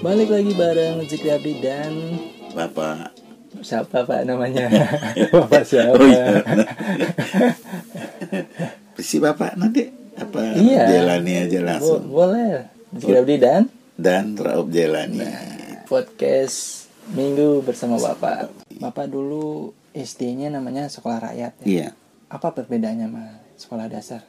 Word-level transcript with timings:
Balik 0.00 0.28
lagi 0.28 0.52
bareng 0.52 0.96
Zikri 1.08 1.30
Abdi 1.32 1.52
dan 1.58 1.92
Bapak. 2.52 3.10
siapa 3.64 4.04
Pak 4.04 4.28
namanya? 4.28 4.68
Bapak 5.34 5.64
siapa? 5.64 5.96
Oh 5.96 6.04
iya. 6.04 6.44
Si 9.00 9.16
Bapak 9.18 9.56
nanti 9.56 9.88
apa 10.14 10.52
Iya. 10.54 10.84
Jelani 10.86 11.32
aja 11.40 11.58
Bo- 11.58 11.66
langsung. 11.66 12.02
boleh. 12.06 12.68
Zikri 12.94 13.16
Abdi 13.16 13.36
dan 13.40 13.62
Dan 13.96 14.36
Raub 14.36 14.68
Jelani. 14.68 15.24
podcast 15.88 16.83
Minggu 17.12 17.60
bersama 17.60 18.00
Bapak. 18.00 18.48
Bapak 18.80 19.06
dulu 19.12 19.76
SD-nya 19.92 20.48
namanya 20.48 20.88
Sekolah 20.88 21.20
Rakyat. 21.20 21.52
Ya? 21.60 21.66
Iya. 21.68 21.88
Apa 22.32 22.50
perbedaannya 22.50 23.06
sama 23.06 23.24
sekolah 23.54 23.86
dasar? 23.86 24.24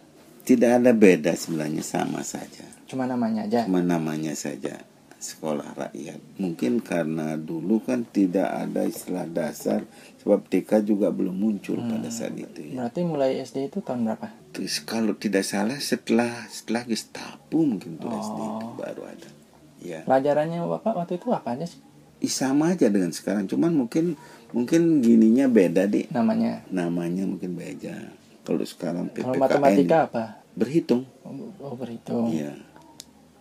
Tidak 0.45 0.77
ada 0.77 0.91
beda 0.94 1.34
sebenarnya 1.34 1.82
sama 1.82 2.22
saja. 2.22 2.68
Cuma 2.85 3.09
namanya 3.09 3.48
aja. 3.49 3.66
Cuma 3.66 3.82
namanya 3.82 4.35
saja 4.38 4.77
sekolah 5.18 5.73
rakyat. 5.73 6.22
Mungkin 6.38 6.85
karena 6.85 7.34
dulu 7.34 7.82
kan 7.82 8.05
tidak 8.05 8.46
ada 8.46 8.85
istilah 8.85 9.26
dasar 9.26 9.82
sebab 10.21 10.46
TK 10.46 10.85
juga 10.85 11.10
belum 11.10 11.34
muncul 11.34 11.82
pada 11.82 12.13
saat 12.13 12.38
itu 12.38 12.62
ya. 12.62 12.85
Berarti 12.85 13.02
mulai 13.02 13.41
SD 13.41 13.73
itu 13.73 13.82
tahun 13.82 14.05
berapa? 14.05 14.30
Terus 14.54 14.85
kalau 14.85 15.18
tidak 15.18 15.41
salah 15.41 15.82
setelah 15.82 16.46
setelah 16.46 16.85
Gestapo 16.85 17.57
mungkin 17.57 17.98
tuh 17.98 18.13
SD 18.13 18.38
itu 18.38 18.66
Oh. 18.70 18.73
baru 18.77 19.02
ada. 19.10 19.30
Ya. 19.82 20.05
Pelajarannya 20.05 20.62
Bapak 20.62 20.94
waktu 20.94 21.18
itu 21.18 21.34
apa 21.34 21.57
aja 21.57 21.66
sih 21.66 21.82
Ih, 22.25 22.31
sama 22.31 22.73
aja 22.73 22.89
dengan 22.89 23.13
sekarang 23.13 23.45
cuman 23.45 23.70
mungkin 23.71 24.17
mungkin 24.49 24.97
gininya 24.99 25.45
beda 25.45 25.85
di 25.85 26.09
namanya? 26.09 26.65
namanya 26.67 27.21
mungkin 27.23 27.54
beda 27.54 28.09
kalau 28.41 28.65
sekarang 28.65 29.13
Kalau 29.13 29.37
PPKN 29.37 29.40
matematika 29.40 29.98
apa? 30.04 30.23
berhitung 30.54 31.05
Oh, 31.62 31.77
berhitung. 31.77 32.34
iya 32.34 32.57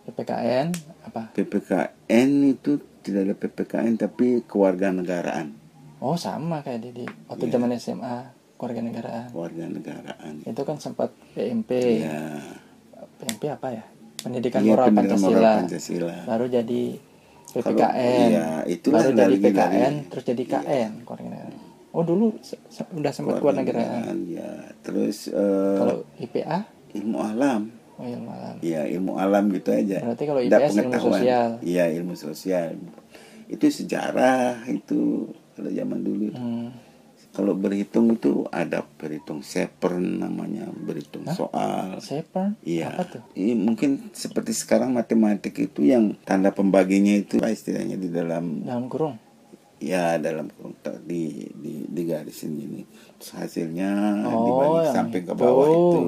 PPKN 0.05 0.69
apa? 1.01 1.33
PPKN 1.33 2.29
itu 2.45 2.77
tidak 3.01 3.21
ada 3.23 3.35
PPKN 3.35 3.93
tapi 3.95 4.45
kewarganegaraan 4.45 5.65
Oh 5.97 6.13
sama 6.13 6.61
kayak 6.61 6.83
Didi. 6.83 7.07
Waktu 7.25 7.47
Iya. 7.47 7.53
zaman 7.55 7.71
SMA 7.73 8.17
keluarga 8.55 8.81
negaraan. 8.83 9.25
kewarganegaraan 9.31 10.33
Itu 10.43 10.61
kan 10.61 10.77
sempat 10.77 11.09
PMP. 11.33 11.71
iya 12.03 12.37
PMP 13.17 13.49
apa 13.49 13.67
ya? 13.71 13.83
Pendidikan 14.19 14.61
Iya, 14.61 14.69
moral 14.69 14.85
pendidikan 14.87 15.17
Pancasila. 15.17 15.31
moral 15.31 15.57
Pancasila 15.63 16.15
Baru 16.27 16.45
jadi 16.45 16.81
Kalau- 17.47 17.77
PPKN. 17.77 18.27
iya, 18.27 18.47
itulah 18.65 19.01
baru 19.01 19.15
dari- 19.15 19.37
PKN, 19.37 19.53
dari- 19.53 20.07
terus 20.07 20.23
jadi 20.25 20.43
KN 20.43 20.91
keluarga 21.01 21.25
negaraan. 21.25 21.55
Oh 21.89 22.03
dulu 22.03 22.35
se- 22.39 22.59
se- 22.67 22.91
udah 22.91 23.11
sempat 23.11 23.39
keluarga 23.39 23.63
negaraan. 23.63 24.17
ya 24.27 24.51
terus 24.83 25.27
eh, 25.27 25.77
Kalau 25.77 26.03
IPA, 26.17 26.57
ilmu 26.93 27.17
alam 27.17 27.61
oh 27.95 28.03
ilmu 28.03 28.27
alam. 28.29 28.55
Iya 28.59 28.81
ilmu 28.91 29.15
alam 29.15 29.47
gitu 29.49 29.71
aja. 29.71 30.03
Berarti 30.03 30.23
kalau 30.25 30.41
IPS 30.41 30.71
ilmu 30.77 30.93
sosial. 30.99 31.49
Iya 31.63 31.85
ilmu 31.93 32.13
sosial. 32.13 32.75
Itu 33.47 33.65
sejarah 33.65 34.67
itu 34.67 35.31
kalau 35.55 35.71
zaman 35.71 36.03
dulu. 36.03 36.27
itu. 36.27 36.35
Hmm. 36.35 36.75
Kalau 37.35 37.51
berhitung 37.51 38.15
itu 38.15 38.47
ada 38.47 38.87
berhitung 38.95 39.43
sepern 39.43 40.23
namanya 40.23 40.71
berhitung 40.71 41.27
soal. 41.29 41.99
Seper? 41.99 42.55
Iya. 42.63 42.95
Apa 42.95 43.03
tuh? 43.11 43.21
Iya, 43.35 43.53
mungkin 43.53 44.07
seperti 44.09 44.55
sekarang 44.55 44.95
matematik 44.95 45.51
itu 45.59 45.83
yang 45.83 46.15
tanda 46.23 46.55
pembaginya 46.55 47.11
itu 47.11 47.35
istilahnya 47.37 47.99
di 47.99 48.07
dalam 48.07 48.63
Dalam 48.63 48.87
kurung. 48.87 49.19
ya 49.75 50.15
dalam 50.15 50.47
kurung 50.49 50.71
di 51.03 51.51
di 51.51 51.83
di 51.85 52.01
garisin 52.07 52.55
ini 52.55 52.87
Terus 53.19 53.35
hasilnya 53.35 54.23
Oh, 54.23 54.39
dibagi 54.47 54.77
yang 54.87 54.95
sampai 54.95 55.19
ke 55.21 55.33
bawah 55.35 55.67
itu. 55.67 55.75
itu. 55.75 56.03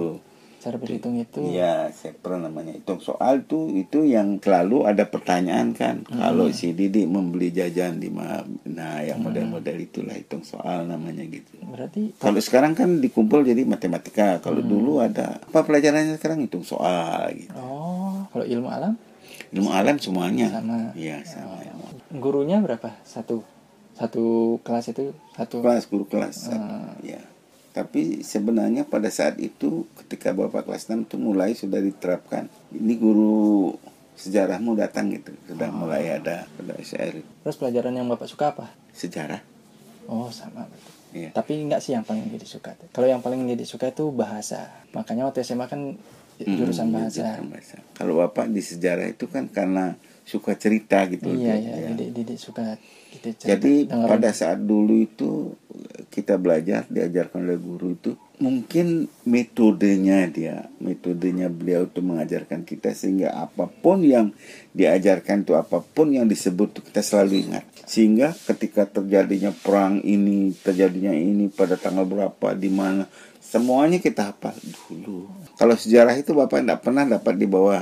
Cara 0.68 0.76
berhitung 0.76 1.16
itu. 1.16 1.40
Iya, 1.40 1.88
sepra 1.90 2.36
namanya. 2.36 2.76
Hitung 2.76 3.00
soal 3.00 3.48
tuh 3.48 3.72
itu 3.72 4.04
yang 4.04 4.36
selalu 4.38 4.84
ada 4.84 5.08
pertanyaan 5.08 5.72
kan. 5.72 6.04
Hmm. 6.04 6.20
Kalau 6.20 6.52
si 6.52 6.76
Didi 6.76 7.08
membeli 7.08 7.50
jajan 7.50 7.98
di 7.98 8.12
ma- 8.12 8.44
nah 8.68 9.00
yang 9.00 9.24
model-model 9.24 9.80
itulah 9.80 10.12
hitung 10.12 10.44
soal 10.44 10.84
namanya 10.84 11.24
gitu. 11.24 11.56
Berarti 11.64 12.20
Kalau 12.20 12.44
sekarang 12.44 12.76
kan 12.76 13.00
dikumpul 13.00 13.48
jadi 13.48 13.64
matematika. 13.64 14.44
Kalau 14.44 14.60
Hmm. 14.60 14.68
dulu 14.68 15.00
ada 15.00 15.40
apa 15.40 15.64
pelajarannya 15.64 16.20
sekarang 16.20 16.44
hitung 16.44 16.68
soal 16.68 17.32
gitu. 17.32 17.56
oh, 17.56 18.28
kalau 18.28 18.44
ilmu 18.44 18.68
alam 18.68 19.00
Ilmu 19.48 19.72
alam 19.72 19.96
semuanya. 19.96 20.52
Sama. 20.52 20.92
Iya, 20.92 21.24
sama. 21.24 21.64
gurunya 22.12 22.60
berapa? 22.60 22.92
Satu. 23.08 23.48
Satu 23.96 24.60
kelas 24.62 24.92
itu 24.92 25.16
satu. 25.34 25.64
Kelas 25.64 25.88
guru 25.88 26.04
kelas 26.04 26.52
satu. 26.52 26.60
Hmm. 26.60 26.92
Ya. 27.00 27.24
Tapi 27.78 28.02
sebenarnya 28.20 28.84
pada 28.84 29.06
saat 29.08 29.38
itu 29.38 29.86
ketika 29.96 30.34
Bapak 30.34 30.66
kelas 30.66 30.90
6 30.90 31.06
itu 31.06 31.16
mulai 31.16 31.54
sudah 31.54 31.78
diterapkan. 31.78 32.50
Ini 32.72 32.94
guru 32.96 33.78
sejarahmu 34.14 34.74
datang 34.74 35.14
gitu. 35.14 35.30
Sudah 35.46 35.70
Oh. 35.70 35.86
mulai 35.86 36.10
ada 36.12 36.50
pada 36.50 36.74
SR 36.76 37.22
Terus 37.22 37.54
pelajaran 37.56 37.94
yang 37.94 38.10
Bapak 38.10 38.26
suka 38.26 38.50
apa? 38.50 38.74
sejarah. 38.92 39.46
Oh, 40.10 40.26
sama 40.28 40.66
berarti. 40.66 40.90
Iya. 41.14 41.30
Tapi 41.32 41.54
enggak 41.62 41.80
sih 41.80 41.94
yang 41.94 42.02
paling 42.02 42.26
jadi 42.28 42.44
suka. 42.44 42.74
Kalau 42.90 43.06
yang 43.06 43.22
paling 43.22 43.46
jadi 43.46 43.62
suka 43.62 43.88
itu 43.88 44.10
bahasa. 44.10 44.74
Makanya 44.92 45.24
waktu 45.24 45.40
SMA 45.42 45.66
kan 45.66 45.94
jurusan 46.36 46.90
Hmm, 46.90 46.98
bahasa. 46.98 47.22
jurusan 47.30 47.48
bahasa. 47.48 47.78
Kalau 47.94 48.18
Bapak 48.18 48.50
di 48.50 48.60
sejarah 48.60 49.06
itu 49.06 49.26
kan 49.26 49.46
karena 49.48 49.94
suka 50.28 50.60
cerita 50.60 51.08
gitu. 51.08 51.32
Iya, 51.32 51.56
iya. 51.56 51.74
ya. 51.80 51.88
Jadi 51.96 52.06
Didi 52.12 52.36
suka 52.36 52.76
gitu 53.16 53.32
cerita, 53.32 53.48
Jadi 53.56 53.88
dengerin. 53.88 54.10
pada 54.12 54.30
saat 54.36 54.60
dulu 54.60 55.00
itu 55.00 55.56
kita 56.12 56.36
belajar 56.36 56.84
diajarkan 56.92 57.48
oleh 57.48 57.56
guru 57.56 57.96
itu 57.96 58.12
mungkin 58.38 59.08
metodenya 59.24 60.28
dia, 60.28 60.68
metodenya 60.84 61.48
beliau 61.48 61.88
itu 61.88 62.04
mengajarkan 62.04 62.68
kita 62.68 62.92
sehingga 62.92 63.34
apa 63.34 63.72
pun 63.72 64.04
yang 64.04 64.36
diajarkan 64.76 65.48
itu 65.48 65.56
apa 65.56 65.80
pun 65.80 66.12
yang 66.12 66.28
disebut 66.28 66.76
itu 66.76 66.82
kita 66.92 67.02
selalu 67.02 67.48
ingat. 67.48 67.64
Sehingga 67.88 68.36
ketika 68.36 68.84
terjadinya 68.84 69.56
perang 69.56 70.04
ini, 70.04 70.52
terjadinya 70.60 71.16
ini 71.16 71.48
pada 71.48 71.80
tanggal 71.80 72.04
berapa 72.04 72.52
di 72.52 72.68
mana 72.68 73.08
semuanya 73.40 74.04
kita 74.04 74.36
hafal 74.36 74.54
dulu. 74.92 75.32
Kalau 75.56 75.80
sejarah 75.80 76.20
itu 76.20 76.36
Bapak 76.36 76.62
tidak 76.62 76.84
pernah 76.84 77.08
dapat 77.08 77.34
di 77.40 77.48
bawah 77.48 77.80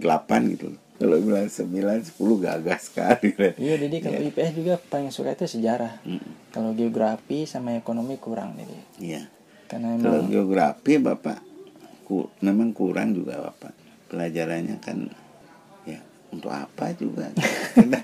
8 0.00 0.56
gitu. 0.56 0.72
Kalau 1.02 1.18
bilang 1.18 1.50
9, 1.50 2.14
10 2.14 2.46
gagah 2.46 2.78
sekali. 2.78 3.34
Iya, 3.58 3.74
jadi 3.74 3.96
kalau 3.98 4.20
IPS 4.22 4.52
juga 4.54 4.74
paling 4.78 5.10
suka 5.10 5.34
itu 5.34 5.50
sejarah. 5.50 5.98
Mm. 6.06 6.54
Kalau 6.54 6.70
geografi 6.78 7.42
sama 7.50 7.74
ekonomi 7.74 8.22
kurang 8.22 8.54
jadi. 8.54 8.78
Iya. 9.02 9.22
Karena 9.66 9.98
Kalau 9.98 10.22
emang 10.22 10.30
geografi 10.30 11.02
Bapak 11.02 11.38
ku, 12.06 12.30
memang 12.38 12.70
kurang 12.70 13.18
juga 13.18 13.50
Bapak. 13.50 13.74
Pelajarannya 14.14 14.78
kan 14.78 15.10
ya 15.82 15.98
untuk 16.30 16.54
apa 16.54 16.94
juga. 16.94 17.34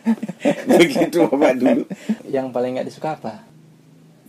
Begitu 0.75 1.22
Bapak 1.31 1.54
dulu. 1.54 1.87
yang 2.26 2.50
paling 2.50 2.76
nggak 2.76 2.88
disuka 2.91 3.14
apa? 3.14 3.47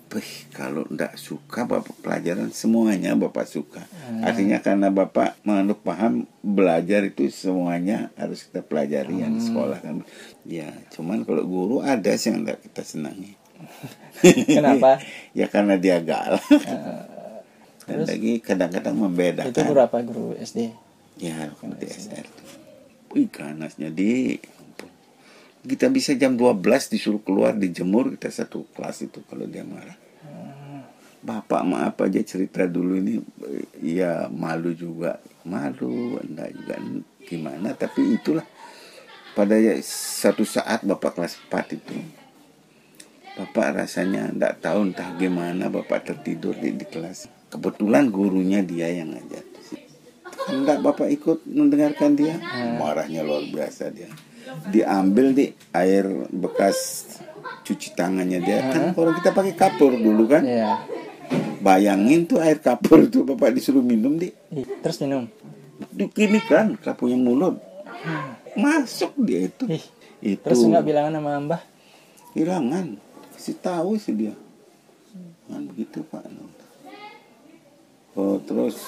Bih, 0.10 0.50
kalau 0.58 0.90
ndak 0.90 1.22
suka 1.22 1.70
Bapak 1.70 1.94
pelajaran 2.02 2.50
semuanya 2.50 3.14
Bapak 3.14 3.46
suka. 3.46 3.86
Hmm. 3.86 4.26
Artinya 4.26 4.58
karena 4.58 4.90
Bapak 4.90 5.38
menganut 5.46 5.86
paham 5.86 6.26
belajar 6.42 7.06
itu 7.06 7.30
semuanya 7.30 8.10
harus 8.18 8.42
kita 8.50 8.66
pelajari 8.66 9.22
yang 9.22 9.38
di 9.38 9.42
sekolah 9.46 9.78
kan. 9.78 10.02
Ya, 10.50 10.74
cuman 10.98 11.22
kalau 11.30 11.46
guru 11.46 11.86
ada 11.86 12.10
sih 12.18 12.34
yang 12.34 12.42
ndak 12.42 12.58
kita 12.66 12.82
senangi. 12.82 13.38
Kenapa? 14.58 14.98
ya 15.38 15.46
karena 15.46 15.78
dia 15.78 16.02
galak. 16.02 16.42
Dan 17.86 18.06
terus? 18.06 18.08
lagi 18.10 18.34
kadang-kadang 18.42 18.96
membedakan. 18.98 19.54
Itu 19.54 19.62
guru 19.62 19.82
apa? 19.82 19.98
Guru 20.02 20.34
SD. 20.42 20.74
Ya, 21.22 21.54
di 21.54 21.86
SR 21.86 22.26
tuh. 22.26 22.46
Wih, 23.14 23.30
ganasnya 23.30 23.94
di 23.94 24.38
kita 25.60 25.92
bisa 25.92 26.16
jam 26.16 26.40
12 26.40 26.64
disuruh 26.96 27.20
keluar 27.20 27.52
dijemur 27.52 28.16
kita 28.16 28.32
satu 28.32 28.64
kelas 28.72 29.12
itu 29.12 29.20
kalau 29.28 29.44
dia 29.44 29.68
marah. 29.68 29.98
Bapak 31.20 31.68
maaf 31.68 32.00
aja 32.00 32.24
cerita 32.24 32.64
dulu 32.64 32.96
ini. 32.96 33.20
Ya 33.84 34.32
malu 34.32 34.72
juga. 34.72 35.20
Malu 35.44 36.16
enggak 36.24 36.56
juga. 36.56 36.76
Gimana? 37.28 37.76
Tapi 37.76 38.16
itulah. 38.16 38.48
Pada 39.36 39.56
satu 39.84 40.48
saat 40.48 40.84
Bapak 40.84 41.16
kelas 41.16 41.40
4 41.48 41.78
itu 41.78 41.96
Bapak 43.38 43.84
rasanya 43.84 44.28
enggak 44.28 44.60
tahu 44.60 44.92
entah 44.92 45.16
gimana 45.16 45.72
Bapak 45.72 46.08
tertidur 46.08 46.56
di, 46.56 46.76
di 46.76 46.88
kelas. 46.88 47.28
Kebetulan 47.52 48.12
gurunya 48.12 48.64
dia 48.64 48.88
yang 48.88 49.12
ngajar. 49.12 49.44
Enggak 50.50 50.80
Bapak 50.80 51.12
ikut 51.12 51.44
mendengarkan 51.48 52.16
dia? 52.16 52.40
Marahnya 52.80 53.28
luar 53.28 53.44
biasa 53.48 53.92
dia 53.92 54.08
diambil 54.70 55.34
di 55.34 55.46
air 55.74 56.06
bekas 56.30 57.06
cuci 57.66 57.94
tangannya 57.94 58.40
dia. 58.42 58.70
Kan 58.70 58.94
kalau 58.98 59.12
kita 59.14 59.30
pakai 59.34 59.54
kapur 59.54 59.94
dulu 59.94 60.26
kan. 60.30 60.44
Iya. 60.46 60.74
bayangin 61.60 62.26
tuh 62.26 62.42
air 62.42 62.58
kapur 62.58 63.06
tuh 63.06 63.22
bapak 63.22 63.54
disuruh 63.54 63.86
minum 63.86 64.18
di 64.18 64.34
Terus 64.82 64.98
minum. 65.04 65.30
Dikini 65.94 66.42
kan 66.42 66.74
kapunya 66.80 67.20
mulut. 67.20 67.62
Masuk 68.58 69.14
dia 69.22 69.46
itu. 69.46 69.70
Ih, 69.70 69.86
itu. 70.24 70.42
terus 70.42 70.64
nggak 70.66 70.86
bilangan 70.88 71.14
sama 71.20 71.32
Mbah? 71.46 71.62
hilangan 72.34 72.98
kasih 73.36 73.58
tahu 73.62 73.98
sih 74.02 74.16
dia. 74.16 74.34
Kan 75.46 75.70
begitu 75.70 76.02
pak. 76.10 76.26
Oh 78.18 78.42
terus 78.42 78.82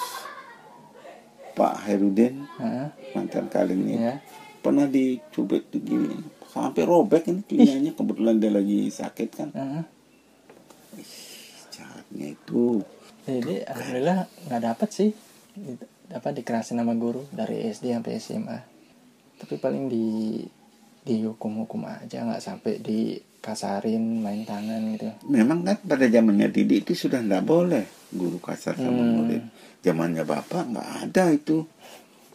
Pak 1.53 1.85
Herudin 1.85 2.47
mantan 3.13 3.45
kaling 3.51 3.85
ini. 3.85 3.95
Ya 4.01 4.15
pernah 4.61 4.85
dicubit 4.85 5.67
tuh 5.67 5.81
gini. 5.81 6.13
Sampai 6.47 6.83
robek 6.83 7.27
ini 7.27 7.41
telinganya 7.41 7.91
kebetulan 7.91 8.37
dia 8.37 8.51
lagi 8.51 8.87
sakit 8.87 9.29
kan. 9.31 9.49
Jahatnya 11.71 12.27
itu. 12.31 12.83
Jadi 13.23 13.63
alhamdulillah 13.63 14.19
nggak 14.47 14.61
dapat 14.63 14.89
sih. 14.89 15.09
Di- 15.51 15.89
dapat 16.05 16.43
dikerasin 16.43 16.75
sama 16.75 16.91
guru 16.91 17.23
dari 17.31 17.71
SD 17.71 17.95
sampai 17.95 18.19
SMA 18.19 18.59
tapi 19.39 19.55
paling 19.57 19.87
di 19.87 20.43
dihukum-hukum 21.01 21.87
aja 21.87 22.21
nggak 22.21 22.43
sampai 22.43 22.77
dikasarin 22.77 24.19
main 24.19 24.43
tangan 24.43 24.85
gitu. 24.91 25.07
Memang 25.25 25.63
kan 25.63 25.79
pada 25.81 26.05
zamannya 26.05 26.51
Didi 26.51 26.83
itu 26.83 26.93
sudah 26.93 27.23
nggak 27.23 27.41
boleh 27.41 27.85
guru 28.11 28.37
kasar 28.37 28.75
sama 28.75 29.01
Hmm. 29.01 29.13
murid. 29.17 29.43
Zamannya 29.81 30.21
bapak 30.21 30.63
nggak 30.67 30.89
ada 31.07 31.23
itu 31.33 31.65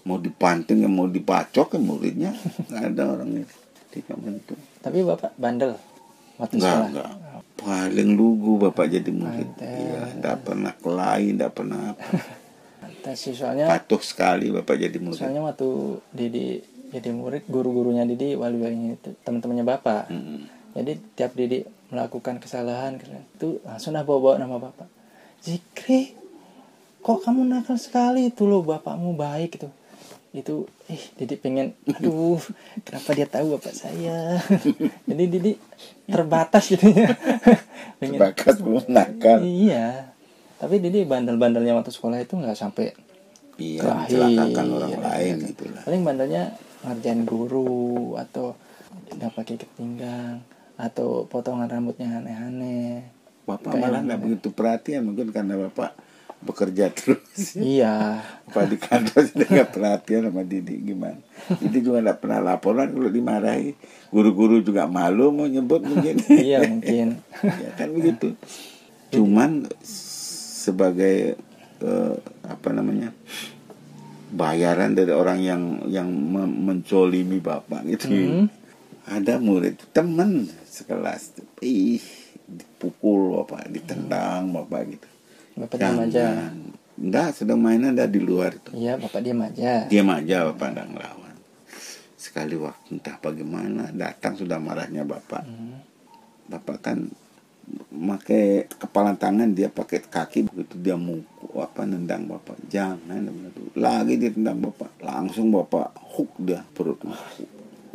mau 0.07 0.23
dipanting 0.23 0.87
ya 0.87 0.89
mau 0.89 1.11
dibacok 1.11 1.75
ya 1.75 1.81
muridnya 1.83 2.31
nggak 2.71 2.83
ada 2.95 3.19
zaman 4.07 4.39
itu 4.39 4.55
tapi 4.79 5.03
bapak 5.03 5.35
bandel 5.35 5.75
waktu 6.37 6.55
nggak 6.61 6.73
sekolah? 6.73 6.89
nggak. 6.93 7.11
Paling 7.57 8.11
lugu 8.15 8.53
bapak 8.61 8.87
jadi 8.93 9.11
murid. 9.11 9.49
Iya 9.59 10.03
nggak 10.21 10.37
pernah 10.45 10.73
kelain 10.77 11.33
nggak 11.35 11.53
pernah 11.57 11.81
apa. 11.97 12.05
Sih 13.15 13.39
soalnya 13.39 13.71
patuh 13.71 14.03
sekali 14.03 14.53
bapak 14.53 14.77
jadi 14.77 14.99
murid. 15.01 15.19
Soalnya 15.19 15.43
waktu 15.47 15.69
Didi 16.13 16.61
jadi 16.93 17.11
murid 17.11 17.49
guru-gurunya 17.49 18.05
Didi 18.05 18.37
wali-walinya 18.37 18.95
itu 18.95 19.11
teman-temannya 19.25 19.67
bapak. 19.67 20.03
Mm. 20.13 20.41
jadi 20.77 20.93
tiap 21.17 21.33
Didi 21.33 21.65
melakukan 21.89 22.37
kesalahan 22.37 23.01
itu 23.01 23.65
langsung 23.65 23.97
dah 23.97 24.05
bawa-bawa 24.05 24.37
nama 24.37 24.61
bapak. 24.61 24.91
Zikri 25.41 26.13
kok 27.01 27.25
kamu 27.25 27.49
nakal 27.49 27.81
sekali? 27.81 28.29
Itu 28.29 28.45
loh 28.45 28.61
bapakmu 28.61 29.17
baik 29.17 29.57
itu 29.57 29.69
itu 30.37 30.69
ih 30.93 31.05
Didi 31.17 31.35
pengen 31.41 31.73
aduh 31.89 32.37
kenapa 32.85 33.11
dia 33.17 33.25
tahu 33.25 33.57
bapak 33.57 33.73
saya? 33.73 34.37
Jadi 35.09 35.25
Didi 35.33 35.53
terbatas 36.05 36.69
gitu 36.69 36.93
ya. 36.93 37.09
Pengen 38.01 38.21
bakat 38.21 38.61
nakal 38.89 39.41
iya. 39.41 40.13
Tapi 40.61 40.81
Didi 40.81 41.09
bandel-bandelnya 41.09 41.73
waktu 41.77 41.93
sekolah 41.93 42.21
itu 42.21 42.37
nggak 42.37 42.57
sampai 42.57 42.93
iya 43.57 43.81
mencelakakan 43.85 44.67
orang 44.77 44.93
iya, 44.93 45.01
lain 45.01 45.35
iya. 45.41 45.49
itulah. 45.53 45.83
Paling 45.89 46.03
bandelnya 46.05 46.43
ngerjain 46.85 47.23
guru 47.25 48.21
atau 48.21 48.53
nggak 49.17 49.33
pakai 49.33 49.53
ikat 49.57 49.71
pinggang 49.77 50.45
atau 50.77 51.25
potongan 51.25 51.69
rambutnya 51.69 52.21
aneh-aneh. 52.21 53.09
Bapak 53.49 53.73
Kayak 53.73 53.83
malah 53.89 54.01
nggak 54.05 54.21
begitu 54.21 54.49
perhatian 54.53 55.03
mungkin 55.09 55.33
karena 55.33 55.57
bapak 55.57 56.06
bekerja 56.43 56.93
terus. 56.97 57.57
Iya. 57.57 58.21
Pak 58.53 58.65
di 58.69 58.77
kantor 58.79 59.23
sudah 59.27 59.49
nggak 59.49 59.71
perhatian 59.73 60.23
sama 60.29 60.43
Didi 60.45 60.77
gimana? 60.83 61.21
Didi 61.59 61.79
juga 61.83 61.99
nggak 62.05 62.19
pernah 62.21 62.41
laporan 62.55 62.89
kalau 62.93 63.11
dimarahi. 63.11 63.75
Guru-guru 64.13 64.61
juga 64.61 64.87
malu 64.87 65.33
mau 65.33 65.49
nyebut 65.49 65.83
mungkin 65.83 66.21
iya 66.47 66.63
mungkin. 66.65 67.21
Ya 67.43 67.71
kan 67.75 67.89
begitu. 67.93 68.37
Cuman 69.11 69.67
sebagai 70.67 71.39
eh, 71.81 72.15
apa 72.47 72.69
namanya 72.75 73.13
bayaran 74.27 74.93
dari 74.93 75.15
orang 75.15 75.39
yang 75.41 75.63
yang 75.89 76.09
mencolimi 76.67 77.41
bapak 77.41 77.87
gitu. 77.97 78.11
Hmm. 78.11 78.47
ada 79.07 79.39
murid 79.39 79.79
teman 79.95 80.51
sekelas. 80.67 81.39
Ih 81.63 82.03
dipukul 82.47 83.39
bapak 83.43 83.71
ditendang 83.71 84.55
bapak 84.55 84.99
gitu 84.99 85.16
bapak 85.57 85.77
diam 85.81 85.99
aja. 86.05 86.25
enggak 86.97 87.29
sedang 87.33 87.61
mainan 87.61 87.97
ada 87.97 88.09
di 88.09 88.21
luar 88.21 88.57
itu. 88.57 88.71
Iya 88.77 89.01
bapak 89.01 89.21
diam 89.25 89.41
aja. 89.41 89.89
Diam 89.89 90.09
aja 90.13 90.53
bapak 90.53 90.69
enggak 90.77 90.89
ngelawan. 90.93 91.37
Sekali 92.17 92.55
waktu 92.61 93.01
entah 93.01 93.17
bagaimana 93.19 93.91
datang 93.93 94.37
sudah 94.37 94.61
marahnya 94.61 95.03
bapak. 95.03 95.45
Hmm. 95.45 95.81
bapak 96.47 96.79
kan 96.79 96.99
pakai 97.91 98.71
kepala 98.71 99.19
tangan 99.19 99.51
dia 99.51 99.67
pakai 99.67 99.99
kaki 100.07 100.47
begitu 100.47 100.79
dia 100.79 100.95
mukul 100.95 101.59
apa 101.59 101.83
nendang 101.83 102.31
bapak. 102.31 102.55
Jangan 102.71 103.27
begitu. 103.27 103.75
lagi 103.75 104.15
dia 104.21 104.31
tendang 104.31 104.63
bapak. 104.63 104.93
Langsung 105.03 105.51
bapak 105.51 105.91
hook 106.15 106.31
dia 106.39 106.63
perut 106.77 107.03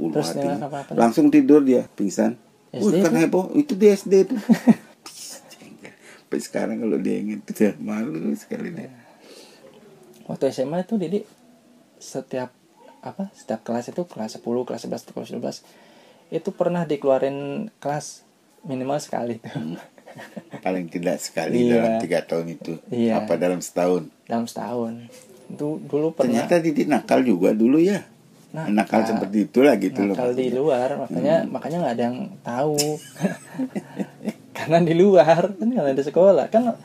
ulu 0.01 0.17
dia 0.17 0.57
apa-apa? 0.57 0.97
langsung 0.97 1.29
tidur 1.29 1.61
dia 1.61 1.85
pingsan. 1.93 2.33
SD 2.71 2.87
Wih, 2.87 3.03
kan 3.03 3.11
itu? 3.13 3.19
heboh 3.27 3.45
itu 3.53 3.73
di 3.75 3.85
SD 3.91 4.13
itu 4.25 4.35
Sampai 6.31 6.47
sekarang 6.47 6.79
kalau 6.79 6.95
dia 6.95 7.19
ingat 7.19 7.43
dia 7.51 7.75
malu 7.75 8.31
sekali 8.39 8.71
dia. 8.71 8.87
Waktu 10.31 10.47
SMA 10.55 10.87
itu 10.87 10.95
Didi 10.95 11.27
setiap 11.99 12.55
apa 13.03 13.27
setiap 13.35 13.59
kelas 13.67 13.91
itu 13.91 14.07
kelas 14.07 14.39
10 14.39 14.63
kelas 14.63 14.87
11 14.87 15.11
kelas 15.11 15.59
12 16.31 16.31
itu 16.31 16.49
pernah 16.55 16.87
dikeluarin 16.87 17.67
kelas 17.83 18.23
minimal 18.63 19.03
sekali 19.03 19.43
tuh. 19.43 19.75
Paling 20.63 20.87
tidak 20.87 21.19
sekali 21.19 21.67
Iya. 21.67 21.83
dalam 21.83 21.93
tiga 21.99 22.23
tahun 22.23 22.47
itu. 22.55 22.79
Iya. 22.87 23.27
apa 23.27 23.35
dalam 23.35 23.59
setahun? 23.59 24.07
Dalam 24.23 24.47
setahun. 24.47 25.11
Itu 25.51 25.83
dulu 25.83 26.15
pernah. 26.15 26.47
Ternyata 26.47 26.63
Didi 26.63 26.87
nakal 26.87 27.27
juga 27.27 27.51
dulu 27.51 27.75
ya. 27.75 28.07
Nakal. 28.55 28.71
nakal 28.71 29.01
seperti 29.03 29.51
itulah 29.51 29.75
gitu 29.75 29.99
loh. 30.07 30.15
Nakal 30.15 30.31
di 30.31 30.47
luar 30.47 30.95
makanya 30.95 31.43
makanya 31.43 31.77
nggak 31.83 31.95
ada 31.99 32.03
yang 32.07 32.19
tahu 32.39 32.79
karena 34.61 34.77
di 34.79 34.93
luar 34.93 35.41
kan 35.51 35.67
nggak 35.67 35.91
ada 35.91 36.03
sekolah 36.03 36.45
kan 36.47 36.77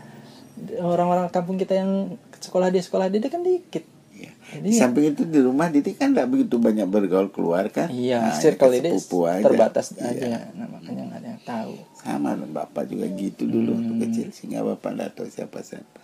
orang-orang 0.78 1.28
kampung 1.28 1.56
kita 1.56 1.76
yang 1.76 2.16
sekolah 2.36 2.68
di 2.68 2.80
sekolah 2.80 3.06
di 3.06 3.20
kan 3.22 3.40
dikit 3.40 3.84
Iya. 4.16 4.32
Jadi 4.48 4.64
Di 4.64 4.72
samping 4.72 5.04
itu 5.12 5.28
di 5.28 5.44
rumah 5.44 5.68
Didi 5.68 5.92
kan 5.92 6.16
tidak 6.16 6.32
begitu 6.32 6.56
banyak 6.56 6.88
bergaul 6.88 7.28
keluar 7.28 7.68
kan 7.68 7.92
iya 7.92 8.24
Nah, 8.24 8.32
circle 8.32 8.72
ya, 8.72 8.80
ini 8.80 8.96
aja. 8.96 9.44
terbatas 9.44 9.92
Iya. 9.92 10.08
aja 10.08 10.26
nah 10.56 10.64
makanya 10.66 11.02
nggak 11.04 11.20
ada 11.20 11.28
yang 11.28 11.42
tahu 11.44 11.74
sama 11.94 12.32
bapak 12.40 12.88
juga 12.88 13.04
gitu 13.12 13.44
dulu 13.44 13.76
waktu 13.76 13.92
Hmm. 13.92 14.02
kecil 14.02 14.26
sehingga 14.32 14.64
bapak 14.64 14.90
tidak 14.90 15.10
tahu 15.12 15.28
siapa 15.28 15.58
siapa 15.60 16.00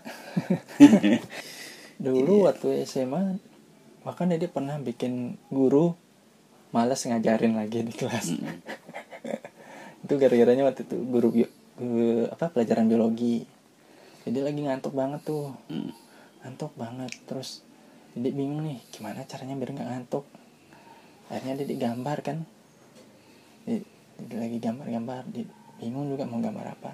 dulu 1.98 2.34
Iya. 2.36 2.44
waktu 2.50 2.68
SMA 2.84 3.40
bahkan 4.02 4.28
dia 4.28 4.44
pernah 4.44 4.76
bikin 4.76 5.40
guru 5.48 5.94
malas 6.68 7.06
ngajarin 7.06 7.54
lagi 7.54 7.80
di 7.80 7.94
kelas 7.94 8.28
Hmm. 8.28 8.60
itu 10.04 10.12
gara-garanya 10.12 10.66
waktu 10.66 10.82
itu 10.82 10.96
guru 11.00 11.28
bio, 11.30 11.48
guru 11.76 12.28
apa 12.28 12.52
pelajaran 12.52 12.88
biologi. 12.88 13.44
Jadi 14.22 14.38
lagi 14.38 14.60
ngantuk 14.62 14.92
banget 14.94 15.20
tuh. 15.24 15.54
Hmm. 15.72 15.92
ngantuk 16.42 16.74
banget. 16.74 17.12
Terus 17.24 17.62
jadi 18.12 18.28
bingung 18.34 18.66
nih 18.66 18.82
gimana 18.92 19.24
caranya 19.24 19.54
biar 19.56 19.70
nggak 19.72 19.88
ngantuk? 19.88 20.24
Akhirnya 21.30 21.62
dia 21.62 21.68
digambar 21.70 22.18
kan. 22.20 22.44
Dia 23.64 24.36
lagi 24.36 24.58
gambar-gambar. 24.58 25.22
Bingung 25.78 26.10
juga 26.10 26.26
mau 26.28 26.42
gambar 26.42 26.76
apa. 26.76 26.92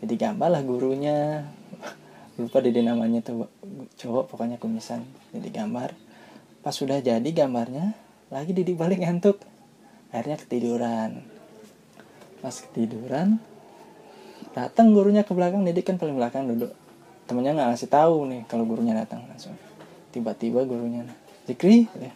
Jadi 0.00 0.14
gambar 0.16 0.48
lah 0.48 0.62
gurunya. 0.62 1.44
Lupa 2.40 2.60
dede 2.60 2.84
namanya 2.84 3.24
tuh 3.24 3.48
cowok 3.98 4.32
pokoknya 4.32 4.56
kumisan. 4.56 5.02
Jadi 5.34 5.48
gambar. 5.50 5.92
Pas 6.62 6.74
sudah 6.74 6.98
jadi 6.98 7.26
gambarnya 7.30 7.94
lagi 8.30 8.50
Didi 8.54 8.74
balik 8.74 9.02
ngantuk. 9.02 9.38
Akhirnya 10.10 10.38
ketiduran. 10.38 11.22
Pas 12.40 12.54
ketiduran 12.54 13.42
datang 14.56 14.96
gurunya 14.96 15.20
ke 15.20 15.36
belakang 15.36 15.68
Didi 15.68 15.84
kan 15.84 16.00
paling 16.00 16.16
belakang 16.16 16.48
duduk. 16.48 16.72
Temennya 17.28 17.52
nggak 17.52 17.68
ngasih 17.76 17.90
tahu 17.92 18.24
nih 18.32 18.40
kalau 18.48 18.64
gurunya 18.64 18.96
datang 18.96 19.20
langsung. 19.28 19.52
Tiba-tiba 20.16 20.64
gurunya 20.64 21.04
Zikri 21.44 21.84
ya, 22.00 22.10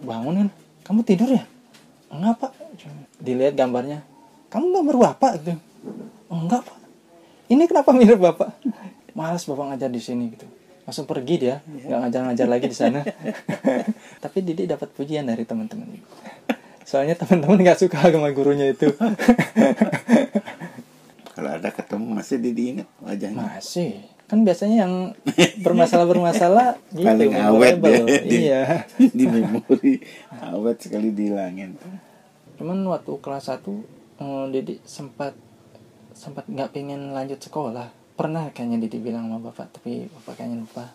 bangun 0.00 0.34
kan 0.40 0.48
kamu 0.88 1.00
tidur 1.04 1.28
ya? 1.28 1.44
Enggak 2.08 2.48
pak. 2.48 2.52
Dilihat 3.20 3.52
gambarnya 3.52 4.00
kamu 4.48 4.80
gambar 4.80 4.96
bapak 5.12 5.32
gitu. 5.44 5.54
Enggak 6.32 6.64
pak. 6.64 6.78
Ini 7.52 7.62
kenapa 7.68 7.92
mirip 7.92 8.16
bapak? 8.16 8.56
Malas 9.18 9.44
bapak 9.44 9.76
ngajar 9.76 9.92
di 9.92 10.00
sini 10.00 10.32
gitu. 10.32 10.48
Langsung 10.88 11.04
pergi 11.04 11.36
dia 11.36 11.60
nggak 11.60 12.08
ngajar-ngajar 12.08 12.46
lagi 12.48 12.66
di 12.72 12.76
sana. 12.76 13.04
Tapi 14.24 14.38
Didi 14.40 14.64
dapat 14.64 14.88
pujian 14.96 15.28
dari 15.28 15.44
teman-teman. 15.44 16.00
Soalnya 16.88 17.12
teman-teman 17.20 17.60
nggak 17.60 17.84
suka 17.84 18.08
sama 18.08 18.32
gurunya 18.32 18.72
itu 18.72 18.88
masih 22.24 22.40
Didi 22.40 22.62
ingat 22.72 22.88
wajahnya? 23.04 23.36
Masih. 23.36 24.00
Kan 24.24 24.40
biasanya 24.48 24.88
yang 24.88 24.94
bermasalah 25.60 26.08
bermasalah 26.08 26.68
gitu 26.96 27.04
paling 27.04 27.36
awet 27.36 27.76
deh 27.76 28.00
di, 28.24 28.48
iya. 28.48 28.88
di 29.18 29.24
memori. 29.28 30.00
Awet 30.40 30.80
sekali 30.80 31.12
dihilangin 31.12 31.76
cuman 32.54 32.86
waktu 32.86 33.12
kelas 33.18 33.50
1 33.50 33.66
eh, 33.66 34.44
Didi 34.54 34.74
sempat 34.86 35.34
sempat 36.14 36.46
nggak 36.46 36.70
pengen 36.70 37.10
lanjut 37.10 37.42
sekolah. 37.42 37.90
Pernah 38.14 38.46
kayaknya 38.54 38.86
Didi 38.86 39.02
bilang 39.02 39.26
sama 39.26 39.50
bapak 39.50 39.74
tapi 39.74 40.06
bapak 40.06 40.38
kayaknya 40.38 40.62
lupa. 40.62 40.86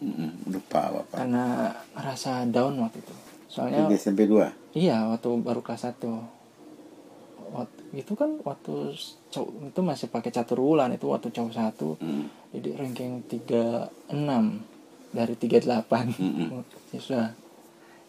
Mm-mm, 0.00 0.48
lupa 0.50 0.80
bapak. 0.90 1.16
Karena 1.22 1.70
rasa 1.92 2.48
down 2.48 2.80
waktu 2.80 3.04
itu. 3.04 3.14
Soalnya 3.52 3.86
di 3.86 3.94
SMP 3.94 4.26
2 4.26 4.74
iya 4.74 5.06
waktu 5.06 5.30
baru 5.38 5.62
kelas 5.62 5.94
1 5.94 6.02
waktu 7.54 7.82
itu 7.94 8.12
kan 8.18 8.42
waktu 8.42 8.98
cowok 9.30 9.70
itu 9.70 9.80
masih 9.86 10.06
pakai 10.10 10.34
catur 10.34 10.58
bulan 10.58 10.90
itu 10.90 11.06
waktu 11.06 11.30
cowok 11.30 11.54
satu. 11.54 11.94
Hmm. 12.02 12.26
jadi 12.50 12.74
ranking 12.74 13.22
36 13.30 14.10
dari 15.14 15.34
38 15.38 16.18
Mm-mm. 16.18 16.66
siswa 16.90 17.30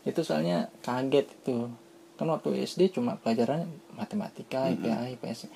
itu 0.06 0.22
soalnya 0.22 0.70
kaget 0.82 1.30
itu. 1.30 1.70
Kan 2.16 2.32
waktu 2.32 2.64
SD 2.66 2.96
cuma 2.96 3.20
pelajaran 3.20 3.68
matematika 3.94 4.72
IPA 4.72 5.20
IPS 5.20 5.52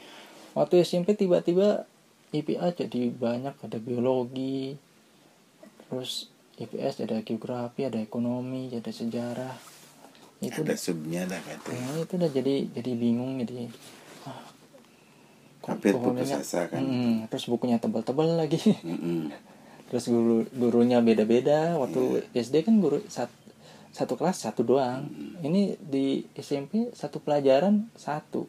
waktu 0.57 0.81
SMP 0.83 1.13
tiba-tiba 1.15 1.85
IPA 2.35 2.85
jadi 2.85 3.01
banyak 3.13 3.55
ada 3.57 3.77
biologi 3.81 4.77
terus 5.87 6.29
IPS 6.59 7.05
ada 7.07 7.23
geografi 7.23 7.87
ada 7.87 7.97
ekonomi 8.01 8.69
ada 8.73 8.91
sejarah 8.91 9.55
itu 10.39 10.59
Ada 10.61 10.75
subnya 10.75 11.23
dah 11.23 11.37
katanya. 11.37 11.83
Nah, 11.85 11.99
itu 11.99 12.13
udah 12.15 12.29
jadi 12.29 12.55
jadi 12.71 12.91
bingung 12.93 13.39
jadi 13.39 13.67
ah, 14.23 14.39
Hampir 15.65 15.93
putus 15.93 16.31
asa 16.31 16.65
kan. 16.65 16.79
Mm, 16.79 17.27
terus 17.27 17.45
bukunya 17.45 17.77
tebal-tebal 17.77 18.35
lagi. 18.35 18.57
Terus 19.89 20.05
guru 20.05 20.45
gurunya 20.51 20.97
beda-beda. 20.99 21.73
Waktu 21.75 22.29
Iya. 22.29 22.45
SD 22.45 22.61
kan 22.61 22.77
guru 22.77 23.01
sat- 23.07 23.33
satu 23.89 24.13
kelas 24.13 24.37
satu 24.39 24.61
doang. 24.61 25.09
Ini 25.39 25.75
di 25.75 26.21
SMP 26.35 26.93
satu 26.93 27.17
pelajaran 27.17 27.89
satu. 27.93 28.45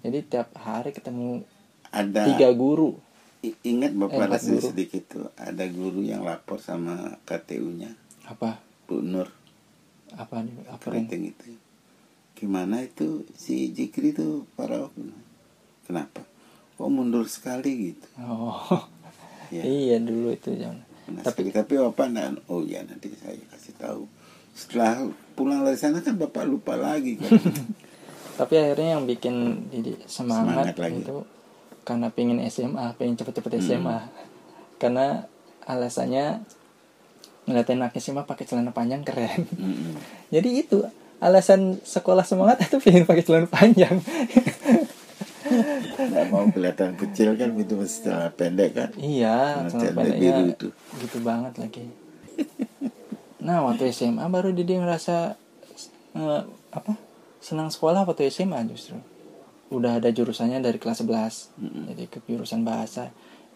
Jadi 0.00 0.18
tiap 0.24 0.48
hari 0.56 0.90
ketemu 0.90 1.44
Ada 1.86 2.24
tiga 2.26 2.48
guru. 2.52 2.96
I- 3.42 3.58
ingat 3.64 3.92
Eh, 3.92 3.98
bapak 4.00 4.40
guru. 4.40 4.64
sedikit 4.64 5.02
tuh 5.08 5.26
ada 5.34 5.64
guru 5.68 6.00
yang 6.00 6.24
lapor 6.24 6.56
sama 6.56 7.20
KTU-nya 7.22 7.92
apa? 8.24 8.56
Bu 8.86 8.98
Nur 8.98 9.28
apa 10.14 10.40
nih 10.40 10.54
apa? 10.66 10.82
Keriting 10.82 11.30
itu. 11.30 11.56
Gimana 12.34 12.82
itu 12.82 13.22
si 13.32 13.70
Jikri 13.70 14.10
tuh 14.10 14.48
para 14.52 14.90
kenapa? 15.82 16.22
Kok 16.74 16.88
mundur 16.88 17.24
sekali 17.26 17.92
gitu? 17.92 18.06
Oh 18.18 18.82
Ya. 19.52 19.62
iya 19.68 19.96
dulu 19.98 20.32
itu 20.32 20.52
jangan 20.56 20.80
Nah, 21.02 21.20
tapi 21.20 21.50
sekali. 21.50 21.58
tapi 21.58 21.72
bapak 21.82 22.08
nah, 22.08 22.30
oh 22.46 22.62
ya 22.62 22.80
nanti 22.82 23.10
saya 23.12 23.34
kasih 23.50 23.74
tahu. 23.76 24.02
Setelah 24.54 25.02
pulang 25.34 25.60
dari 25.60 25.74
sana 25.74 25.98
kan 25.98 26.14
bapak 26.14 26.46
lupa 26.46 26.78
lagi 26.78 27.18
kan. 27.18 27.32
Tapi 28.32 28.54
akhirnya 28.56 28.96
yang 28.96 29.04
bikin 29.04 29.34
jadi 29.68 29.92
semangat, 30.08 30.72
Semangat 30.72 30.76
lagi. 30.80 31.04
itu 31.04 31.16
karena 31.82 32.08
pengen 32.08 32.38
SMA 32.46 32.96
pengen 32.96 33.18
cepet-cepet 33.18 33.60
SMA 33.60 33.98
karena 34.78 35.26
alasannya 35.66 36.40
ngeliatin 37.42 37.82
anak 37.82 37.98
SMA 37.98 38.22
pakai 38.22 38.46
celana 38.46 38.70
panjang 38.70 39.02
keren. 39.02 39.44
Mm-mm. 39.50 39.98
jadi 40.34 40.48
itu 40.48 40.86
alasan 41.18 41.78
sekolah 41.82 42.22
semangat 42.22 42.66
itu 42.66 42.78
pengen 42.78 43.04
pakai 43.04 43.22
celana 43.22 43.46
panjang. 43.46 43.98
Nggak 46.02 46.26
mau 46.32 46.46
kelihatan 46.48 46.96
kecil 46.96 47.36
kan 47.36 47.52
itu 47.54 47.74
masih 47.76 47.98
celana 48.06 48.30
pendek 48.32 48.70
kan? 48.72 48.90
Iya 48.96 49.62
Nah, 49.62 49.70
celana 49.70 49.92
pendeknya 49.92 50.18
biru 50.32 50.42
itu. 50.48 50.68
gitu 51.02 51.18
banget 51.20 51.54
lagi. 51.58 51.84
Nah 53.42 53.58
waktu 53.66 53.90
SMA 53.90 54.22
baru 54.26 54.54
Didi 54.54 54.78
ngerasa 54.78 55.34
eh, 56.14 56.42
apa? 56.72 56.92
Senang 57.42 57.68
sekolah 57.68 58.06
waktu 58.06 58.30
SMA 58.30 58.62
justru. 58.70 58.96
Udah 59.68 59.98
ada 59.98 60.08
jurusannya 60.08 60.62
dari 60.62 60.78
kelas 60.78 61.02
11 61.02 61.58
jadi 61.92 62.04
ke 62.06 62.18
jurusan 62.24 62.62
bahasa. 62.62 63.10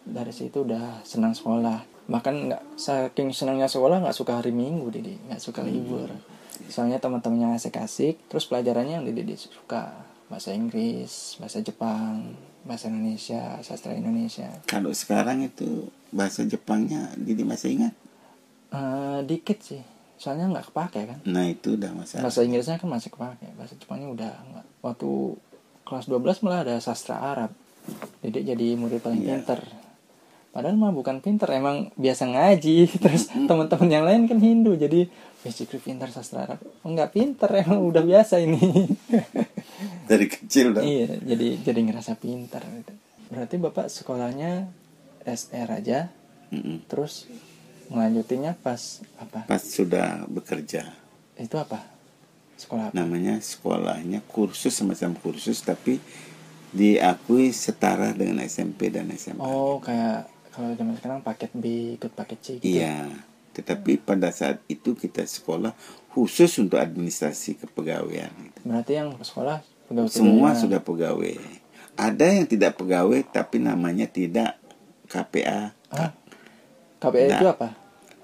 Dari 0.07 0.31
situ 0.31 0.63
udah 0.63 1.03
senang 1.03 1.35
sekolah 1.35 1.83
bahkan 2.07 2.49
nggak 2.49 2.63
saking 2.79 3.35
senangnya 3.35 3.67
sekolah 3.67 3.99
nggak 3.99 4.15
suka 4.15 4.39
hari 4.39 4.51
minggu 4.51 4.91
Didi. 4.91 5.19
Nggak 5.27 5.43
suka 5.43 5.61
libur. 5.63 6.11
Soalnya 6.67 6.99
teman-temannya 6.99 7.55
asik-asik 7.55 8.27
terus 8.27 8.47
pelajarannya 8.47 8.99
yang 8.99 9.07
Didi 9.07 9.37
suka. 9.37 9.93
Bahasa 10.27 10.51
Inggris 10.51 11.39
bahasa 11.39 11.63
Jepang 11.63 12.35
bahasa 12.67 12.91
Indonesia 12.91 13.63
sastra 13.63 13.95
Indonesia. 13.95 14.51
Kalau 14.67 14.91
sekarang 14.91 15.47
itu 15.47 15.87
bahasa 16.11 16.43
Jepangnya 16.43 17.15
Didi 17.15 17.47
masih 17.47 17.79
ingat? 17.79 17.95
Eh, 18.75 19.19
dikit 19.23 19.63
sih. 19.63 19.83
Soalnya 20.19 20.51
nggak 20.51 20.75
kepake 20.75 21.01
kan? 21.07 21.19
Nah 21.31 21.47
itu 21.47 21.79
udah 21.79 21.95
masalah. 21.95 22.27
Bahasa 22.27 22.43
Inggrisnya 22.43 22.83
kan 22.83 22.91
masih 22.91 23.15
kepake. 23.15 23.47
Bahasa 23.55 23.79
Jepangnya 23.79 24.09
udah 24.11 24.33
nggak. 24.51 24.67
Waktu 24.83 25.11
kelas 25.87 26.07
12 26.11 26.43
malah 26.43 26.61
ada 26.67 26.77
sastra 26.83 27.23
Arab. 27.23 27.55
Jadi 28.27 28.43
jadi 28.43 28.67
murid 28.75 28.99
paling 28.99 29.23
Iya. 29.23 29.39
pinter 29.39 29.63
padahal 30.57 30.81
mah 30.81 30.89
bukan 30.89 31.21
pinter 31.21 31.53
emang 31.53 31.93
biasa 32.01 32.25
ngaji. 32.33 32.89
Terus 33.05 33.29
teman-teman 33.29 33.89
yang 33.93 34.05
lain 34.09 34.25
kan 34.25 34.41
Hindu 34.41 34.73
jadi 34.73 35.05
basically 35.45 35.85
pinter 35.85 36.09
sastra 36.09 36.49
Arab. 36.49 36.65
Oh, 36.81 36.89
nggak 36.89 37.13
pinter 37.13 37.53
emang 37.61 37.85
udah 37.85 38.01
biasa 38.01 38.41
ini. 38.41 38.57
Dari 40.09 40.27
kecil 40.33 40.73
dah 40.73 40.81
iya 40.81 41.19
jadi 41.21 41.61
jadi 41.61 41.81
ngerasa 41.85 42.17
pinter 42.17 42.63
gitu. 42.65 42.95
berarti 43.27 43.59
bapak 43.59 43.91
sekolahnya 43.91 44.71
SR 45.27 45.69
aja 45.69 46.15
Mm-mm. 46.55 46.87
terus 46.87 47.27
melanjutinnya 47.91 48.55
pas 48.57 49.03
apa? 49.19 49.45
Pas 49.45 49.61
sudah 49.61 50.25
bekerja. 50.31 50.95
Itu 51.37 51.59
apa? 51.61 51.83
Sekolah 52.57 52.89
apa? 52.89 52.97
namanya 52.97 53.37
sekolahnya 53.37 54.25
kursus 54.25 54.73
semacam 54.73 55.13
kursus 55.21 55.61
tapi 55.61 56.01
diakui 56.73 57.53
setara 57.53 58.17
dengan 58.17 58.41
SMP 58.47 58.89
dan 58.89 59.13
SMA 59.13 59.43
Oh, 59.43 59.77
kayak 59.83 60.31
kalau 60.57 60.73
zaman 60.73 60.97
sekarang 60.97 61.21
paket 61.21 61.53
B 61.53 61.65
ikut 61.95 62.11
paket 62.11 62.39
C 62.41 62.47
gitu. 62.57 62.65
iya 62.65 63.13
tetapi 63.53 63.97
pada 63.97 64.33
saat 64.33 64.61
itu 64.67 64.93
kita 64.93 65.25
sekolah 65.25 65.73
khusus 66.13 66.57
untuk 66.57 66.77
administrasi 66.77 67.57
kepegawaian 67.57 68.29
gitu. 68.33 68.61
Berarti 68.65 68.93
yang 68.97 69.13
sekolah 69.17 69.61
pegawai 69.89 70.09
semua 70.09 70.53
pegawai. 70.53 70.61
sudah 70.61 70.81
pegawai 70.81 71.37
ada 71.97 72.25
yang 72.29 72.45
tidak 72.45 72.77
pegawai 72.77 73.21
tapi 73.27 73.61
namanya 73.61 74.05
tidak 74.05 74.57
KPA 75.09 75.73
Ah, 75.89 76.11
itu 76.99 77.45
Nah. 77.45 77.53
apa? 77.53 77.69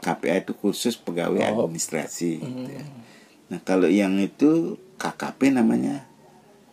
KPA 0.03 0.43
itu 0.43 0.53
khusus 0.53 0.99
pegawai 0.99 1.41
Oh. 1.53 1.65
administrasi 1.65 2.43
gitu 2.43 2.71
ya. 2.73 2.83
Hmm. 2.83 3.01
Nah 3.49 3.61
kalau 3.63 3.87
yang 3.87 4.19
itu 4.19 4.77
KKP 4.99 5.55
namanya 5.55 6.05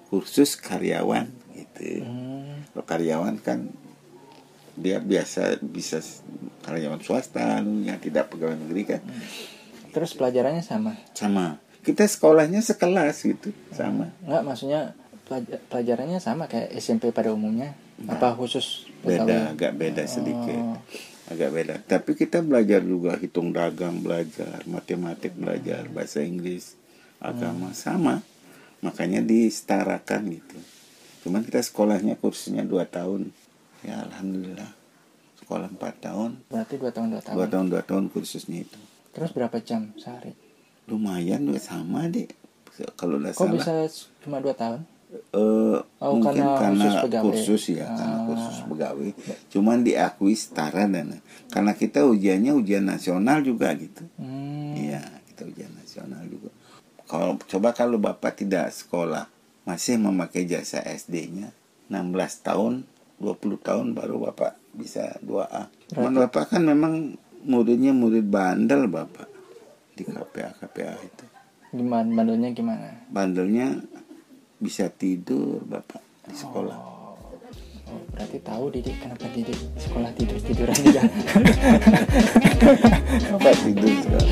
khusus 0.09 0.57
karyawan 0.57 1.29
gitu. 1.53 2.01
Hmm. 2.03 2.65
Kalau 2.73 2.85
karyawan 2.89 3.35
kan 3.37 3.69
dia 4.79 4.97
biasa 4.97 5.59
bisa 5.59 5.99
karyawan 6.63 6.99
swasta 6.99 7.59
lalu 7.59 7.87
yang 7.87 7.99
tidak 7.99 8.31
pegawai 8.31 8.55
negeri 8.55 8.83
kan 8.87 9.01
Terus 9.89 10.13
pelajarannya 10.13 10.61
sama? 10.61 10.93
sama. 11.11 11.57
Kita 11.81 12.05
sekolahnya 12.05 12.61
sekelas 12.61 13.25
gitu 13.25 13.49
sama. 13.73 14.13
Enggak, 14.21 14.43
maksudnya 14.45 14.81
pelaj- 15.25 15.57
pelajarannya 15.65 16.21
sama 16.21 16.45
kayak 16.45 16.77
SMP 16.77 17.09
pada 17.09 17.33
umumnya? 17.33 17.73
Apa 18.05 18.37
khusus 18.37 18.85
Beda 19.01 19.25
pegawai? 19.25 19.49
agak 19.57 19.73
beda 19.73 20.03
sedikit. 20.05 20.61
Oh. 20.61 20.77
Agak 21.29 21.49
beda. 21.49 21.75
Tapi 21.81 22.11
kita 22.13 22.45
belajar 22.45 22.85
juga 22.85 23.17
hitung 23.17 23.49
dagang 23.49 23.97
belajar, 23.99 24.61
matematik 24.65 25.33
belajar, 25.33 25.89
bahasa 25.89 26.21
Inggris, 26.21 26.77
agama 27.17 27.73
sama. 27.73 28.21
Makanya 28.85 29.25
disetarakan 29.25 30.37
gitu. 30.37 30.57
Cuman 31.25 31.41
kita 31.41 31.59
sekolahnya 31.59 32.13
kursusnya 32.15 32.61
2 32.61 32.85
tahun. 32.85 33.33
Ya 33.81 34.01
alhamdulillah. 34.01 34.71
Sekolah 35.37 35.67
4 35.71 35.79
tahun. 35.99 36.31
Berarti 36.45 36.75
dua 36.75 36.91
tahun 36.91 37.07
dua 37.09 37.21
tahun. 37.21 37.35
dua 37.35 37.47
tahun 37.47 37.65
dua 37.67 37.81
tahun 37.81 38.03
kursusnya 38.07 38.61
itu 38.61 38.79
Terus 39.09 39.31
berapa 39.31 39.57
jam 39.59 39.89
sehari? 39.95 40.33
lumayan 40.85 41.45
sama 41.57 42.05
deh 42.05 42.25
kalau 42.95 43.21
nggak 43.21 43.33
Kok 43.33 43.45
salah 43.45 43.53
bisa 43.53 43.73
cuma 44.19 44.37
dua 44.39 44.53
tahun? 44.53 44.81
eh, 45.09 45.77
Oh, 46.01 46.17
mungkin 46.17 46.33
karena 46.33 46.57
karena, 46.57 46.85
pegawai. 47.01 47.25
kursus 47.29 47.63
ya 47.69 47.85
karena 47.89 48.17
Ah. 48.17 48.25
kursus 48.25 48.57
pegawai 48.63 49.09
cuman 49.47 49.77
diakui 49.81 50.33
setara 50.33 50.85
dan 50.85 51.21
karena 51.47 51.73
kita 51.73 52.01
ujiannya 52.03 52.53
ujian 52.53 52.85
nasional 52.85 53.41
juga 53.41 53.69
gitu 53.73 54.01
Hmm. 54.17 54.73
iya 54.75 55.01
kita 55.29 55.45
ujian 55.45 55.69
nasional 55.73 56.25
juga 56.25 56.49
kalau 57.05 57.37
coba 57.37 57.69
kalau 57.71 57.97
bapak 57.97 58.33
tidak 58.39 58.69
sekolah 58.69 59.29
masih 59.65 59.97
memakai 59.97 60.45
jasa 60.45 60.81
SD-nya 60.81 61.53
16 61.85 62.41
tahun 62.41 62.81
20 63.19 63.35
tahun 63.59 63.87
baru 63.93 64.15
bapak 64.25 64.55
bisa 64.71 65.19
2A 65.21 65.67
cuman 65.91 66.13
bapak 66.19 66.55
kan 66.55 66.63
memang 66.63 67.15
muridnya 67.41 67.91
murid 67.91 68.25
bandel 68.25 68.87
bapak 68.87 69.27
di 69.93 70.03
KPA 70.03 70.55
KPA 70.57 70.95
itu 70.97 71.25
Gimana 71.69 72.09
bandelnya 72.09 72.49
gimana? 72.49 72.87
bandelnya 73.07 73.77
bisa 74.57 74.89
tidur 74.89 75.61
bapak 75.61 76.01
di 76.25 76.33
sekolah 76.33 76.77
Oh, 76.79 77.17
oh, 77.89 78.01
berarti 78.11 78.37
tahu 78.39 78.69
Didik 78.69 78.97
kenapa 78.97 79.25
Didik 79.29 79.57
sekolah 79.75 80.13
tidur 80.13 80.37
tiduran 80.39 80.77
juga. 80.77 81.01
bapak 83.33 83.55
tidur 83.65 83.93
sekolah 83.97 84.29